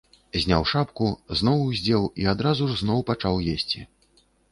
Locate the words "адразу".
2.33-2.63